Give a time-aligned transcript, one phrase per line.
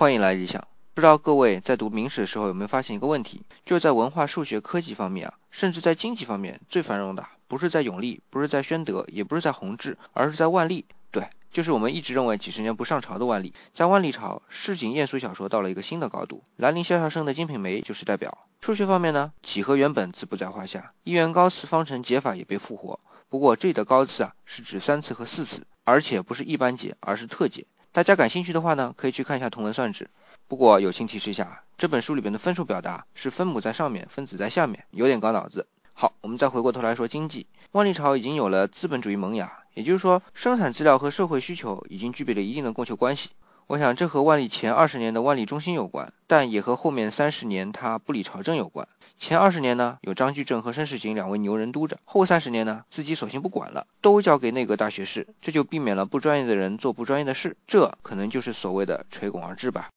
[0.00, 0.66] 欢迎来理想。
[0.94, 10.86] 不知道各位在读明史的时候有没有发现一个问题，就是在文化、数学、科技方面啊，甚至在经济方面，最繁荣的不是在永历，不是在宣德，也不是在弘治，而是在万历。
[11.10, 13.52] 对，就是我们一直认为几十年不上朝的万历。
[13.74, 18.38] 在万历朝，市井艳俗小说到了一个新的高度，兰陵笑笑生的《金瓶梅》就是代表。
[18.62, 23.00] 数学方面呢，几何原本自不在话下，一元高次方程解法也被复活。
[23.28, 27.66] 不过这里的高次啊，是指三次和四次，而且不是一般解，而是特解。
[27.92, 30.10] 大家感兴趣的话呢，可以去看一下同文算纸。
[30.46, 35.66] 不过友情提示一下，这本书里边的分数表达是分母在上面，分子在下面，有点搞脑子。
[35.92, 37.48] 好，我们再回过头来说经济。
[37.72, 43.30] 万历朝已经有了资本主义萌芽，也就是说，生产资料和社会需求已经具备了一定的供求关系。
[43.70, 48.88] 我想这和万历前二十年的万历中心有关，但也和后面三十年他不理朝政有关。
[49.20, 59.88] 前二十年呢，有张居正和申世行两位牛人督着；后三十年呢，自己索性不管了，都交给内阁大学士，这就避免了不专业的人做不专业的事，这可能就是所谓的垂拱而治吧。